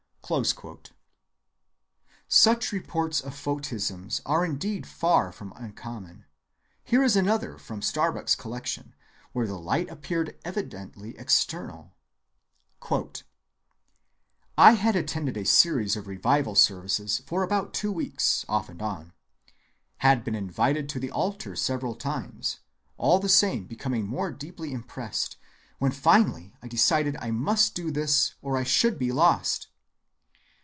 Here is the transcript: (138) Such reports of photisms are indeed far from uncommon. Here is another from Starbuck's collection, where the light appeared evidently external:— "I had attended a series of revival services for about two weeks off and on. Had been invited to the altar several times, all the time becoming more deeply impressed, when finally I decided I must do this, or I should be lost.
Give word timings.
(138) 0.31 0.93
Such 2.29 2.71
reports 2.71 3.19
of 3.19 3.33
photisms 3.35 4.21
are 4.25 4.45
indeed 4.45 4.87
far 4.87 5.29
from 5.29 5.51
uncommon. 5.57 6.23
Here 6.85 7.03
is 7.03 7.17
another 7.17 7.57
from 7.57 7.81
Starbuck's 7.81 8.33
collection, 8.35 8.95
where 9.33 9.45
the 9.45 9.59
light 9.59 9.89
appeared 9.89 10.39
evidently 10.45 11.17
external:— 11.17 11.93
"I 14.57 14.71
had 14.71 14.95
attended 14.95 15.35
a 15.35 15.43
series 15.43 15.97
of 15.97 16.07
revival 16.07 16.55
services 16.55 17.21
for 17.27 17.43
about 17.43 17.73
two 17.73 17.91
weeks 17.91 18.45
off 18.47 18.69
and 18.69 18.81
on. 18.81 19.11
Had 19.97 20.23
been 20.23 20.35
invited 20.35 20.87
to 20.89 20.99
the 20.99 21.11
altar 21.11 21.57
several 21.57 21.93
times, 21.93 22.59
all 22.95 23.19
the 23.19 23.27
time 23.27 23.65
becoming 23.65 24.07
more 24.07 24.31
deeply 24.31 24.71
impressed, 24.71 25.35
when 25.79 25.91
finally 25.91 26.53
I 26.63 26.69
decided 26.69 27.17
I 27.19 27.31
must 27.31 27.75
do 27.75 27.91
this, 27.91 28.35
or 28.41 28.55
I 28.55 28.63
should 28.63 28.97
be 28.97 29.11
lost. 29.11 29.67